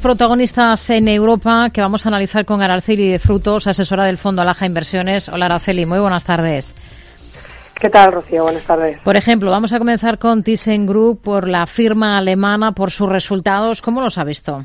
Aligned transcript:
protagonistas 0.00 0.90
en 0.90 1.08
Europa 1.08 1.68
que 1.72 1.80
vamos 1.80 2.04
a 2.04 2.08
analizar 2.08 2.44
con 2.44 2.62
Araceli 2.62 3.10
de 3.10 3.18
Frutos, 3.18 3.66
asesora 3.66 4.04
del 4.04 4.18
Fondo 4.18 4.42
Alaja 4.42 4.66
Inversiones. 4.66 5.28
Hola 5.28 5.46
Araceli, 5.46 5.86
muy 5.86 5.98
buenas 5.98 6.24
tardes. 6.24 6.74
¿Qué 7.80 7.88
tal, 7.88 8.12
Rocío? 8.12 8.42
Buenas 8.44 8.64
tardes. 8.64 8.98
Por 9.02 9.16
ejemplo, 9.16 9.50
vamos 9.50 9.72
a 9.72 9.78
comenzar 9.78 10.18
con 10.18 10.42
ThyssenKrupp 10.42 11.22
por 11.22 11.48
la 11.48 11.66
firma 11.66 12.18
alemana, 12.18 12.72
por 12.72 12.90
sus 12.90 13.08
resultados. 13.08 13.80
¿Cómo 13.82 14.00
los 14.00 14.18
ha 14.18 14.24
visto? 14.24 14.64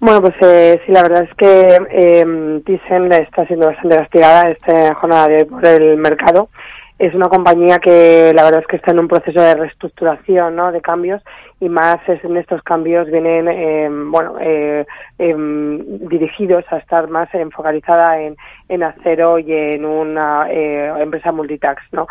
Bueno, 0.00 0.20
pues 0.20 0.34
eh, 0.42 0.80
sí, 0.84 0.92
la 0.92 1.02
verdad 1.02 1.24
es 1.24 1.34
que 1.36 1.78
eh, 1.90 2.62
Thyssen 2.64 3.12
está 3.12 3.46
siendo 3.46 3.66
bastante 3.66 3.96
castigada 3.96 4.50
esta 4.50 4.94
jornada 4.94 5.28
de 5.28 5.36
hoy 5.36 5.44
por 5.44 5.66
el 5.66 5.96
mercado 5.96 6.48
es 6.98 7.12
una 7.14 7.28
compañía 7.28 7.78
que 7.78 8.32
la 8.34 8.44
verdad 8.44 8.60
es 8.60 8.66
que 8.66 8.76
está 8.76 8.92
en 8.92 9.00
un 9.00 9.08
proceso 9.08 9.40
de 9.40 9.54
reestructuración, 9.54 10.54
¿no? 10.54 10.70
De 10.70 10.80
cambios 10.80 11.22
y 11.64 11.68
más 11.68 11.96
en 12.08 12.36
estos 12.36 12.62
cambios 12.62 13.06
vienen, 13.06 13.48
eh, 13.48 13.88
bueno, 13.90 14.36
eh, 14.38 14.84
em, 15.18 15.78
dirigidos 16.08 16.64
a 16.70 16.76
estar 16.76 17.08
más 17.08 17.32
enfocalizada 17.34 18.20
en, 18.20 18.36
en 18.68 18.82
acero 18.82 19.38
y 19.38 19.50
en 19.52 19.86
una 19.86 20.46
eh, 20.50 20.92
empresa 20.98 21.32
multitax, 21.32 21.82
¿no? 21.92 22.06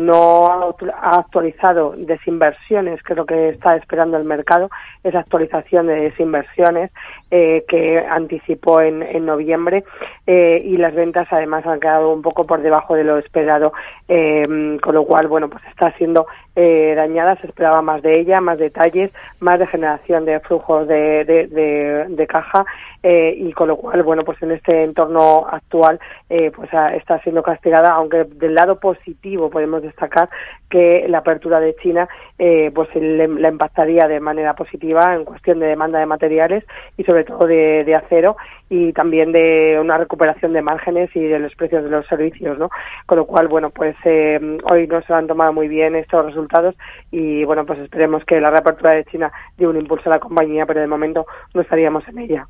no 0.00 0.46
ha 0.46 1.16
actualizado 1.16 1.94
desinversiones, 1.96 3.02
que 3.02 3.12
es 3.12 3.16
lo 3.16 3.26
que 3.26 3.48
está 3.48 3.74
esperando 3.74 4.16
el 4.16 4.24
mercado, 4.24 4.70
esa 5.02 5.18
actualización 5.18 5.88
de 5.88 5.96
desinversiones 5.96 6.92
que 7.28 8.06
anticipó 8.08 8.80
en, 8.80 9.02
en 9.02 9.26
noviembre 9.26 9.82
y 10.26 10.76
las 10.76 10.94
ventas 10.94 11.26
además 11.32 11.66
han 11.66 11.80
quedado 11.80 12.12
un 12.12 12.22
poco 12.22 12.44
por 12.44 12.62
debajo 12.62 12.94
de 12.94 13.02
lo 13.02 13.18
esperado, 13.18 13.72
con 14.06 14.94
lo 14.94 15.04
cual, 15.04 15.28
bueno, 15.28 15.48
pues 15.48 15.62
está 15.66 15.92
siendo 15.98 16.26
dañada, 16.54 17.36
se 17.36 17.46
esperaba 17.46 17.82
más 17.82 18.02
de 18.02 18.18
ella, 18.20 18.40
más 18.40 18.58
detalles, 18.58 19.14
más 19.40 19.58
de 19.58 19.66
generación 19.66 20.24
de 20.24 20.40
flujos 20.40 20.88
de, 20.88 21.24
de, 21.24 22.26
caja 22.26 22.64
eh, 23.02 23.34
y 23.36 23.52
con 23.52 23.68
lo 23.68 23.76
cual, 23.76 24.02
bueno, 24.02 24.22
pues 24.24 24.42
en 24.42 24.52
este 24.52 24.84
entorno 24.84 25.46
actual 25.50 26.00
eh, 26.28 26.50
pues 26.50 26.68
está 26.94 27.20
siendo 27.20 27.42
castigada, 27.42 27.92
aunque 27.92 28.24
del 28.24 28.54
lado 28.54 28.78
positivo 28.80 29.50
podemos 29.50 29.82
destacar 29.82 30.28
que 30.68 31.06
la 31.08 31.18
apertura 31.18 31.60
de 31.60 31.74
China 31.76 32.08
eh, 32.38 32.70
pues 32.74 32.94
le, 32.94 33.28
la 33.28 33.48
impactaría 33.48 34.06
de 34.08 34.20
manera 34.20 34.54
positiva 34.54 35.14
en 35.14 35.24
cuestión 35.24 35.60
de 35.60 35.66
demanda 35.66 35.98
de 35.98 36.06
materiales 36.06 36.64
y 36.96 37.04
sobre 37.04 37.24
todo 37.24 37.46
de, 37.46 37.84
de 37.84 37.94
acero 37.94 38.36
y 38.70 38.92
también 38.92 39.32
de 39.32 39.78
una 39.80 39.96
recuperación 39.96 40.52
de 40.52 40.62
márgenes 40.62 41.14
y 41.14 41.20
de 41.20 41.38
los 41.38 41.54
precios 41.54 41.84
de 41.84 41.90
los 41.90 42.06
servicios, 42.06 42.58
¿no? 42.58 42.68
Con 43.06 43.18
lo 43.18 43.24
cual, 43.24 43.48
bueno, 43.48 43.70
pues 43.78 43.96
eh, 44.04 44.38
hoy 44.70 44.86
no 44.88 45.00
se 45.02 45.14
han 45.14 45.26
tomado 45.26 45.52
muy 45.52 45.68
bien 45.68 45.94
estos 45.94 46.26
resultados 46.26 46.74
y, 47.10 47.44
bueno, 47.44 47.64
pues 47.64 47.78
esperemos 47.78 48.24
que 48.24 48.40
la 48.40 48.50
reapertura 48.50 48.94
de 48.94 49.04
China 49.04 49.32
dé 49.56 49.66
un 49.66 49.76
impulso 49.76 50.10
a 50.10 50.14
la 50.14 50.18
compañía, 50.18 50.66
pero 50.66 50.80
de 50.80 50.88
momento 50.88 51.24
no 51.54 51.62
estaríamos 51.62 52.06
en 52.08 52.18
ella. 52.18 52.46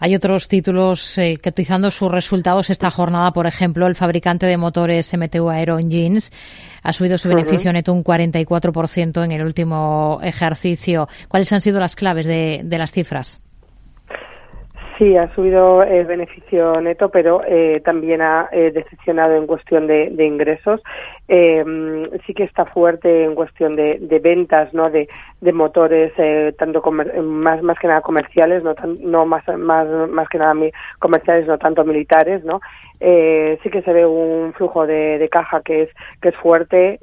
Hay 0.00 0.14
otros 0.14 0.48
títulos 0.48 1.16
eh, 1.18 1.38
que 1.40 1.50
utilizando 1.50 1.90
sus 1.90 2.10
resultados 2.10 2.68
esta 2.68 2.90
jornada, 2.90 3.30
por 3.30 3.46
ejemplo, 3.46 3.86
el 3.86 3.94
fabricante 3.94 4.46
de 4.46 4.56
motores 4.56 5.16
MTU 5.16 5.48
Aero 5.48 5.78
Engines 5.78 6.32
ha 6.82 6.92
subido 6.92 7.16
su 7.16 7.28
beneficio 7.28 7.72
neto 7.72 7.92
un 7.92 8.02
44% 8.02 9.24
en 9.24 9.30
el 9.30 9.44
último 9.44 10.18
ejercicio. 10.22 11.06
¿Cuáles 11.28 11.52
han 11.52 11.60
sido 11.60 11.78
las 11.78 11.94
claves 11.94 12.26
de 12.26 12.76
las 12.76 12.90
cifras? 12.90 13.40
Sí, 15.02 15.16
ha 15.16 15.34
subido 15.34 15.82
el 15.82 16.06
beneficio 16.06 16.80
neto, 16.80 17.08
pero 17.08 17.42
eh, 17.44 17.82
también 17.84 18.22
ha 18.22 18.48
eh, 18.52 18.70
decepcionado 18.70 19.34
en 19.34 19.48
cuestión 19.48 19.88
de, 19.88 20.14
ingresos. 20.24 20.80
Eh, 21.26 21.64
sí 22.24 22.32
que 22.32 22.44
está 22.44 22.66
fuerte 22.66 23.24
en 23.24 23.34
cuestión 23.34 23.74
de, 23.74 24.20
ventas, 24.22 24.72
¿no? 24.72 24.90
De, 24.90 25.08
motores, 25.52 26.12
tanto 26.56 26.80
más 26.92 27.62
más 27.64 27.78
que 27.80 27.88
nada 27.88 28.00
comerciales, 28.00 28.62
no 28.62 28.76
no 29.00 29.26
más 29.26 29.42
más 29.58 29.88
más 30.08 30.28
que 30.28 30.38
nada 30.38 30.54
comerciales, 31.00 31.48
no 31.48 31.58
tanto 31.58 31.84
militares, 31.84 32.44
¿no? 32.44 32.60
Sí 33.62 33.70
que 33.70 33.82
se 33.82 33.92
ve 33.92 34.06
un 34.06 34.52
flujo 34.54 34.86
de, 34.86 35.28
caja 35.30 35.60
que 35.60 35.82
es 35.82 35.88
que 36.20 36.28
es 36.28 36.36
fuerte, 36.36 37.00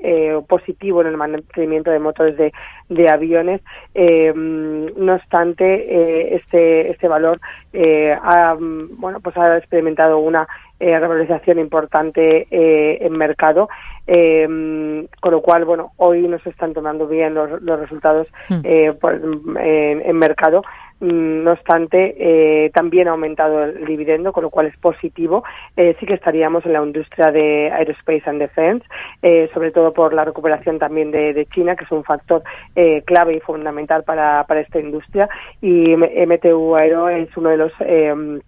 positivo 0.48 1.02
en 1.02 1.08
el 1.08 1.18
mantenimiento 1.18 1.92
de 1.92 2.00
motores 2.00 2.38
de, 2.38 2.54
de 2.90 3.10
aviones. 3.10 3.62
no 3.96 5.14
obstante, 5.14 6.36
este 6.36 6.92
este 6.92 7.08
valor 7.08 7.40
eh, 7.74 8.18
ha, 8.22 8.56
bueno, 8.60 9.20
pues 9.20 9.36
ha 9.38 9.58
experimentado 9.58 10.20
una 10.20 10.48
eh, 10.80 10.98
revalorización 10.98 11.60
importante 11.60 12.48
eh, 12.50 13.00
en 13.02 13.12
mercado, 13.12 13.68
con 14.08 15.32
lo 15.32 15.42
cual, 15.42 15.66
bueno, 15.66 15.92
hoy 15.98 16.28
no 16.28 16.40
se 16.40 16.50
están 16.50 16.74
tomando 16.74 17.06
bien 17.06 17.34
los, 17.34 17.62
los 17.62 17.80
resultados 17.80 18.28
hmm. 18.48 18.62
en, 18.66 20.18
mercado. 20.18 20.64
Mm, 21.02 21.44
no 21.44 21.52
obstante, 21.52 22.72
también 22.74 23.08
ha 23.08 23.12
aumentado 23.12 23.64
el 23.64 23.86
dividendo, 23.86 24.34
con 24.34 24.44
lo 24.44 24.50
cual 24.50 24.66
es 24.66 24.78
positivo. 24.78 25.44
sí 25.76 26.06
que 26.06 26.16
estaríamos 26.16 26.66
en 26.66 26.74
la 26.74 26.84
industria 26.84 27.32
de 27.32 27.70
Aerospace 27.72 28.24
and 28.26 28.40
Defense, 28.40 28.86
sobre 29.54 29.72
todo 29.72 29.94
por 29.94 30.14
la 30.14 30.26
recuperación 30.26 30.80
también 30.80 31.12
de, 31.12 31.46
China, 31.54 31.76
que 31.76 31.84
es 31.84 31.92
un 31.92 32.04
factor 32.04 32.42
clave 33.06 33.36
y 33.36 33.40
fundamental 33.42 34.04
para, 34.04 34.44
para 34.46 34.62
esta 34.62 34.80
industria. 34.80 35.30
Y 35.62 35.96
MTU 35.96 36.76
Aero 36.76 37.10
es 37.10 37.30
uno 37.38 37.50
de 37.50 37.58
los 37.58 37.74
eh, 37.82 38.40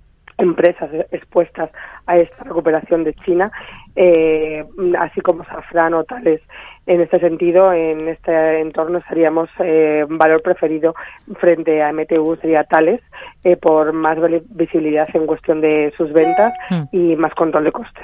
empresas 0.41 0.89
expuestas 1.11 1.69
a 2.07 2.17
esta 2.17 2.43
recuperación 2.43 3.03
de 3.03 3.13
China, 3.13 3.51
eh, 3.95 4.65
así 4.99 5.21
como 5.21 5.45
Safran 5.45 5.93
o 5.93 6.03
Tales. 6.03 6.41
En 6.87 6.99
este 6.99 7.19
sentido, 7.19 7.71
en 7.71 8.07
este 8.07 8.59
entorno 8.59 8.97
estaríamos 8.97 9.49
eh, 9.59 10.05
valor 10.09 10.41
preferido 10.41 10.95
frente 11.39 11.81
a 11.83 11.93
MTU 11.93 12.37
sería 12.41 12.63
Tales 12.63 13.01
eh, 13.43 13.55
por 13.55 13.93
más 13.93 14.17
visibilidad 14.49 15.07
en 15.13 15.27
cuestión 15.27 15.61
de 15.61 15.93
sus 15.95 16.11
ventas 16.11 16.53
hmm. 16.69 16.83
y 16.91 17.15
más 17.15 17.33
control 17.35 17.65
de 17.65 17.71
costes. 17.71 18.03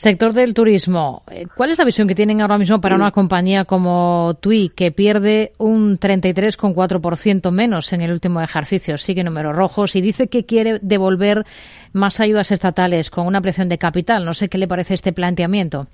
Sector 0.00 0.32
del 0.32 0.54
turismo. 0.54 1.24
Eh, 1.30 1.44
¿Cuál 1.54 1.72
es 1.72 1.78
la 1.78 1.84
visión 1.84 2.08
que 2.08 2.14
tienen 2.14 2.40
ahora 2.40 2.56
mismo 2.56 2.80
para 2.80 2.96
una 2.96 3.10
compañía 3.10 3.66
como 3.66 4.32
TUI 4.40 4.70
que 4.70 4.92
pierde 4.92 5.52
un 5.58 5.98
33,4% 5.98 7.50
menos 7.50 7.92
en 7.92 8.00
el 8.00 8.10
último 8.10 8.40
ejercicio? 8.40 8.96
Sigue 8.96 9.22
números 9.22 9.54
rojos 9.54 9.94
y 9.96 10.00
dice 10.00 10.28
que 10.28 10.46
quiere 10.46 10.78
devolver 10.80 11.44
más 11.92 12.18
ayudas 12.18 12.50
estatales 12.50 13.10
con 13.10 13.26
una 13.26 13.42
presión 13.42 13.68
de 13.68 13.76
capital. 13.76 14.24
No 14.24 14.32
sé 14.32 14.48
qué 14.48 14.56
le 14.56 14.66
parece 14.66 14.94
este 14.94 15.12
planteamiento. 15.12 15.86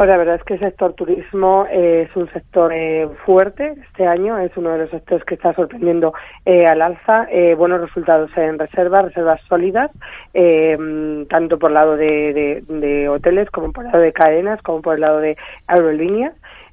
Pues 0.00 0.08
la 0.08 0.16
verdad 0.16 0.36
es 0.36 0.44
que 0.44 0.54
el 0.54 0.60
sector 0.60 0.94
turismo 0.94 1.66
es 1.70 2.08
un 2.16 2.26
sector 2.32 2.72
eh, 2.72 3.06
fuerte 3.26 3.74
este 3.90 4.06
año, 4.06 4.38
es 4.38 4.50
uno 4.56 4.70
de 4.70 4.78
los 4.78 4.88
sectores 4.88 5.22
que 5.26 5.34
está 5.34 5.52
sorprendiendo 5.52 6.14
eh, 6.46 6.64
al 6.64 6.80
alza, 6.80 7.26
eh, 7.30 7.54
buenos 7.54 7.82
resultados 7.82 8.30
en 8.38 8.58
reservas, 8.58 9.04
reservas 9.04 9.42
sólidas, 9.46 9.90
tanto 11.28 11.58
por 11.58 11.68
el 11.68 11.74
lado 11.74 11.98
de, 11.98 13.08
hoteles 13.10 13.50
como 13.50 13.72
por 13.72 13.84
el 13.84 13.90
lado 13.92 14.02
de 14.02 14.14
cadenas, 14.14 14.62
como 14.62 14.80
por 14.80 14.94
el 14.94 15.02
lado 15.02 15.20
de 15.20 15.36
aerolíneas. 15.66 16.32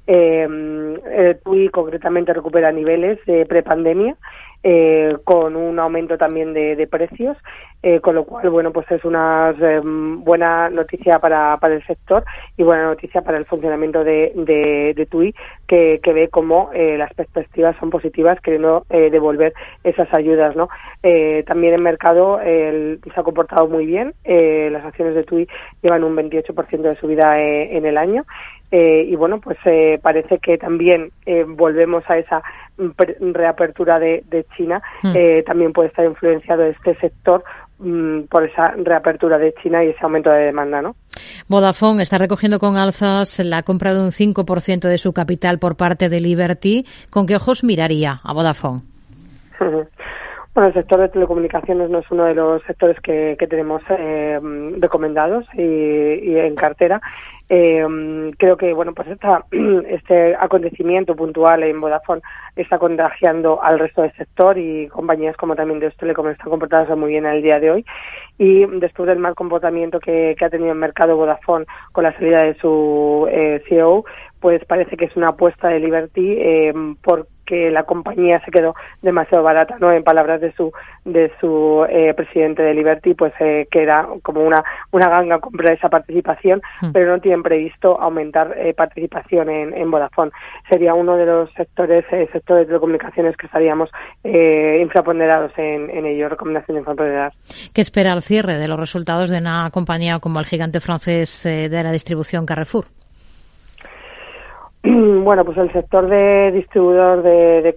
Eh, 0.09 1.37
TUI 1.43 1.67
concretamente 1.67 2.31
recupera 2.31 2.71
niveles 2.71 3.19
de 3.25 3.45
prepandemia 3.45 4.15
eh, 4.63 5.15
con 5.23 5.55
un 5.55 5.77
aumento 5.79 6.17
también 6.17 6.53
de, 6.53 6.87
precios, 6.87 7.37
eh, 7.83 7.99
con 7.99 8.15
lo 8.15 8.25
cual, 8.25 8.49
bueno, 8.49 8.71
pues 8.71 8.89
es 8.91 9.05
una 9.05 9.55
eh, 9.61 9.79
buena 9.83 10.69
noticia 10.69 11.19
para, 11.19 11.57
para 11.57 11.75
el 11.75 11.85
sector 11.85 12.25
y 12.57 12.63
buena 12.63 12.85
noticia 12.85 13.21
para 13.21 13.37
el 13.37 13.45
funcionamiento 13.45 14.03
de, 14.03 14.33
de, 14.35 15.05
TUI, 15.05 15.35
que, 15.67 15.99
que 16.01 16.11
ve 16.11 16.29
como 16.29 16.71
las 16.73 17.13
perspectivas 17.13 17.77
son 17.79 17.91
positivas, 17.91 18.41
queriendo 18.41 18.85
devolver 18.89 19.53
esas 19.83 20.11
ayudas, 20.13 20.55
¿no? 20.55 20.69
también 21.45 21.75
el 21.75 21.81
mercado 21.81 22.39
se 22.43 22.99
ha 23.15 23.23
comportado 23.23 23.67
muy 23.67 23.85
bien, 23.85 24.13
las 24.25 24.83
acciones 24.83 25.15
de 25.15 25.23
TUI 25.23 25.47
llevan 25.81 26.03
un 26.03 26.15
28% 26.15 26.81
de 26.81 26.93
subida 26.93 27.39
en 27.39 27.85
el 27.85 27.97
año 27.97 28.25
y 28.71 29.15
bueno, 29.15 29.39
pues 29.39 29.57
parece 30.01 30.39
que 30.39 30.57
también 30.57 31.11
volvemos 31.47 32.03
a 32.09 32.17
esa 32.17 32.41
reapertura 32.77 33.99
de, 33.99 34.45
China, 34.55 34.81
hmm. 35.03 35.13
eh, 35.15 35.43
también 35.43 35.73
puede 35.73 35.89
estar 35.89 36.05
influenciado 36.05 36.63
este 36.63 36.95
sector 36.95 37.43
mm, 37.79 38.23
por 38.29 38.43
esa 38.43 38.71
reapertura 38.77 39.37
de 39.37 39.53
China 39.61 39.83
y 39.83 39.89
ese 39.89 39.99
aumento 40.01 40.29
de 40.29 40.45
demanda, 40.45 40.81
¿no? 40.81 40.95
Vodafone 41.47 42.03
está 42.03 42.17
recogiendo 42.17 42.59
con 42.59 42.77
alzas 42.77 43.39
la 43.39 43.63
compra 43.63 43.93
de 43.93 44.01
un 44.01 44.11
5% 44.11 44.87
de 44.87 44.97
su 44.97 45.13
capital 45.13 45.59
por 45.59 45.75
parte 45.75 46.09
de 46.09 46.19
Liberty. 46.19 46.85
¿Con 47.09 47.25
qué 47.25 47.35
ojos 47.35 47.63
miraría 47.63 48.19
a 48.23 48.33
Vodafone? 48.33 48.81
Bueno, 50.57 50.69
el 50.69 50.73
sector 50.73 50.99
de 50.99 51.09
telecomunicaciones 51.09 51.91
no 51.91 51.99
es 51.99 52.09
uno 52.09 52.23
de 52.23 52.33
los 52.33 52.63
sectores 52.63 52.99
que, 53.01 53.37
tenemos 53.47 53.79
eh, 53.91 54.39
recomendados 54.79 55.45
y, 55.53 56.35
en 56.35 56.55
cartera. 56.55 56.99
Eh, 57.47 57.85
creo 58.39 58.57
que 58.57 58.73
bueno, 58.73 58.91
pues 58.95 59.07
esta, 59.09 59.45
este 59.87 60.35
acontecimiento 60.35 61.15
puntual 61.15 61.61
en 61.61 61.79
Vodafone 61.79 62.23
está 62.55 62.79
contagiando 62.79 63.61
al 63.61 63.77
resto 63.77 64.01
del 64.01 64.11
sector 64.13 64.57
y 64.57 64.87
compañías 64.87 65.37
como 65.37 65.55
también 65.55 65.79
de 65.79 65.91
Telecom 65.91 66.27
están 66.29 66.49
comportadas 66.49 66.97
muy 66.97 67.11
bien 67.11 67.27
en 67.27 67.33
el 67.33 67.43
día 67.43 67.59
de 67.59 67.69
hoy. 67.69 67.85
Y 68.39 68.65
después 68.79 69.05
del 69.05 69.19
mal 69.19 69.35
comportamiento 69.35 69.99
que, 69.99 70.35
ha 70.41 70.49
tenido 70.49 70.71
el 70.71 70.79
mercado 70.79 71.17
Vodafone 71.17 71.67
con 71.91 72.03
la 72.03 72.13
salida 72.13 72.41
de 72.41 72.55
su 72.55 73.27
eh, 73.29 73.61
CEO, 73.69 74.05
pues 74.39 74.65
parece 74.65 74.97
que 74.97 75.05
es 75.05 75.15
una 75.15 75.27
apuesta 75.27 75.67
de 75.67 75.79
Liberty 75.79 76.31
eh, 76.31 76.73
por 77.03 77.27
que 77.47 77.71
la 77.71 77.83
compañía 77.83 78.39
se 78.45 78.51
quedó 78.51 78.75
demasiado 79.01 79.43
barata, 79.43 79.77
¿no? 79.79 79.91
En 79.91 80.03
palabras 80.03 80.41
de 80.41 80.51
su 80.51 80.71
de 81.05 81.31
su 81.39 81.85
eh, 81.89 82.13
presidente 82.13 82.61
de 82.61 82.73
Liberty, 82.73 83.13
pues 83.13 83.33
eh, 83.39 83.67
que 83.71 83.81
era 83.81 84.07
como 84.21 84.41
una 84.41 84.63
una 84.91 85.09
ganga 85.09 85.39
comprar 85.39 85.73
esa 85.73 85.89
participación, 85.89 86.61
hmm. 86.81 86.91
pero 86.91 87.11
no 87.11 87.21
tienen 87.21 87.41
previsto 87.41 87.99
aumentar 87.99 88.53
eh, 88.57 88.73
participación 88.73 89.49
en, 89.49 89.73
en 89.73 89.89
Vodafone. 89.89 90.31
Sería 90.69 90.93
uno 90.93 91.15
de 91.15 91.25
los 91.25 91.51
sectores 91.53 92.05
eh, 92.11 92.27
sectores 92.31 92.63
de 92.63 92.67
telecomunicaciones 92.67 93.37
que 93.37 93.45
estaríamos 93.45 93.89
eh, 94.23 94.79
infraponderados 94.81 95.51
en, 95.57 95.89
en 95.89 96.05
ello, 96.05 96.29
recomendación 96.29 96.75
de 96.75 96.79
infraponderadas. 96.79 97.33
¿Qué 97.73 97.81
espera 97.81 98.13
el 98.13 98.21
cierre 98.21 98.57
de 98.57 98.67
los 98.67 98.79
resultados 98.79 99.29
de 99.29 99.37
una 99.37 99.69
compañía 99.71 100.19
como 100.19 100.39
el 100.39 100.45
gigante 100.45 100.81
francés 100.81 101.43
de 101.43 101.83
la 101.83 101.91
distribución 101.91 102.45
Carrefour? 102.45 102.96
Bueno, 105.27 105.43
pues 105.43 105.57
el 105.57 105.71
sector 105.73 106.07
de 106.07 106.51
distribuidor 106.53 107.21
de, 107.21 107.75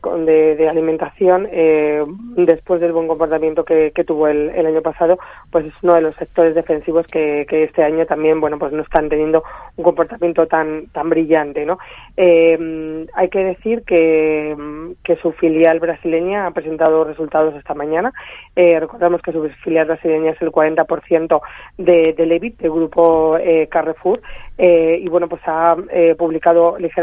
de, 0.56 0.68
alimentación, 0.68 1.48
eh, 1.50 2.00
después 2.36 2.80
del 2.80 2.92
buen 2.92 3.08
comportamiento 3.08 3.64
que, 3.64 3.90
tuvo 4.06 4.28
el, 4.28 4.66
año 4.66 4.82
pasado, 4.82 5.18
pues 5.50 5.66
es 5.66 5.74
uno 5.82 5.94
de 5.94 6.02
los 6.02 6.14
sectores 6.14 6.54
defensivos 6.54 7.06
que, 7.08 7.44
este 7.50 7.82
año 7.82 8.06
también, 8.06 8.40
bueno, 8.40 8.58
pues 8.58 8.72
no 8.72 8.82
están 8.82 9.08
teniendo 9.08 9.42
un 9.76 9.84
comportamiento 9.84 10.46
tan 10.46 10.86
tan 10.92 11.10
brillante, 11.10 11.66
¿no? 11.66 11.78
Eh, 12.16 13.06
hay 13.14 13.28
que 13.28 13.44
decir 13.44 13.82
que, 13.84 14.56
que 15.02 15.16
su 15.16 15.32
filial 15.32 15.80
brasileña 15.80 16.46
ha 16.46 16.50
presentado 16.52 17.02
resultados 17.04 17.54
esta 17.56 17.74
mañana. 17.74 18.12
Eh, 18.54 18.78
recordamos 18.78 19.22
que 19.22 19.32
su 19.32 19.48
filial 19.64 19.86
brasileña 19.86 20.32
es 20.32 20.42
el 20.42 20.52
40% 20.52 21.40
de, 21.78 22.12
del 22.12 22.32
EBIT 22.32 22.60
del 22.60 22.70
grupo 22.70 23.36
Carrefour 23.70 24.20
y, 24.58 25.08
bueno, 25.08 25.26
pues 25.28 25.40
ha 25.46 25.74
publicado 26.16 26.78
ligeramente 26.78 26.99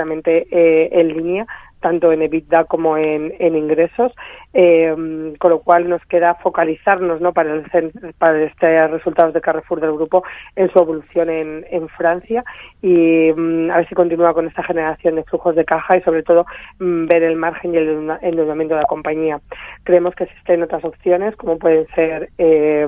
eh, 0.51 0.89
en 0.91 1.07
línea 1.09 1.47
tanto 1.79 2.11
en 2.11 2.21
EBITDA 2.21 2.65
como 2.65 2.97
en, 2.97 3.33
ingresos, 3.39 4.11
eh, 4.59 5.35
con 5.37 5.51
lo 5.51 5.59
cual 5.59 5.87
nos 5.87 6.03
queda 6.05 6.33
focalizarnos 6.33 7.21
¿no? 7.21 7.31
para, 7.31 7.53
el, 7.53 7.91
para 8.17 8.43
este 8.43 8.87
resultados 8.87 9.35
de 9.35 9.39
Carrefour 9.39 9.79
del 9.79 9.93
grupo 9.93 10.23
en 10.55 10.71
su 10.71 10.79
evolución 10.79 11.29
en, 11.29 11.87
Francia 11.89 12.43
y 12.81 13.31
mm, 13.31 13.69
a 13.69 13.77
ver 13.77 13.87
si 13.87 13.93
continúa 13.93 14.33
con 14.33 14.47
esta 14.47 14.63
generación 14.63 15.15
de 15.15 15.23
flujos 15.25 15.55
de 15.55 15.63
caja 15.63 15.97
y 15.97 16.01
sobre 16.01 16.23
todo 16.23 16.47
mm, 16.79 17.05
ver 17.05 17.21
el 17.21 17.35
margen 17.35 17.75
y 17.75 17.77
el 17.77 18.09
endeudamiento 18.21 18.73
de 18.73 18.81
la 18.81 18.87
compañía. 18.87 19.39
Creemos 19.83 20.15
que 20.15 20.23
existen 20.23 20.63
otras 20.63 20.83
opciones 20.83 21.35
como 21.35 21.59
pueden 21.59 21.85
ser 21.93 22.29
eh, 22.39 22.87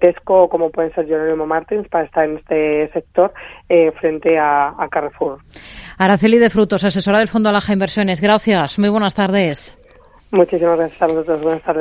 Tesco 0.00 0.44
o 0.44 0.48
como 0.48 0.70
pueden 0.70 0.94
ser 0.94 1.06
Jerónimo 1.06 1.44
Martins 1.44 1.88
para 1.88 2.04
estar 2.04 2.24
en 2.24 2.36
este 2.36 2.88
sector 2.92 3.32
eh, 3.68 3.90
frente 4.00 4.38
a, 4.38 4.68
a 4.78 4.88
Carrefour. 4.88 5.38
Araceli 5.98 6.38
de 6.38 6.50
Frutos, 6.50 6.84
asesora 6.84 7.18
del 7.18 7.28
Fondo 7.28 7.48
Alaja 7.48 7.72
Inversiones. 7.72 8.20
Gracias. 8.20 8.78
Muy 8.78 8.90
buenas 8.90 9.16
tardes. 9.16 9.79
Muchísimas 10.30 10.78
gracias 10.78 11.02
a 11.02 11.06
vosotros. 11.06 11.42
Buenas 11.42 11.62
tardes. 11.62 11.78